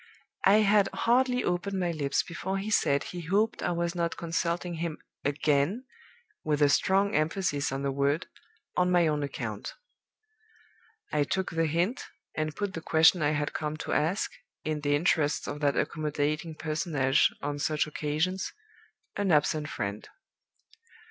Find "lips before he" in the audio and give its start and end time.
1.91-2.71